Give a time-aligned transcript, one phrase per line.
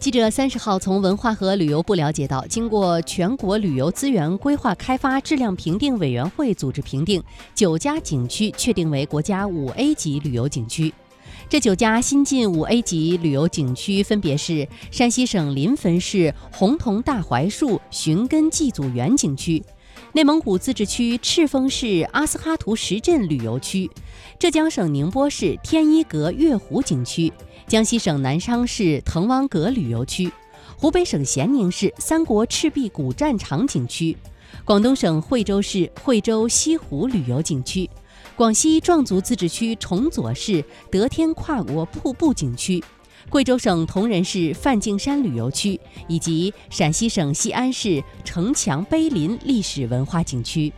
[0.00, 7.22] 记者三十号从文化和旅游部了解到，经过全国旅游资源规划开发质量评定委员会组织评定，
[7.54, 10.90] 九家景区确定为国家五 A 级旅游景区。
[11.50, 19.62] 这九家新晋五 A 级旅游景区分别是山西省临汾市洪桐大槐树寻根祭祖园景区。
[20.12, 23.90] 内蒙古自治区赤峰市阿斯哈图什镇旅游区，
[24.38, 27.30] 浙江省宁波市天一阁月湖景区，
[27.70, 30.28] 江西省南昌市滕王阁旅游区，
[30.76, 34.16] 湖北省咸宁市三国赤壁古战场景区，
[34.64, 37.88] 广东省惠州市惠州西湖旅游景区，
[38.34, 42.82] 广西壮族自治区崇左市德天跨国瀑布景区。
[43.28, 50.72] 贵州省铜仁市梵净山旅游区以及陕西省西安市城墙碑林历史文化景区。